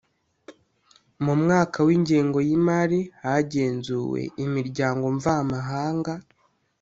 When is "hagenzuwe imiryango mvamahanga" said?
3.23-6.13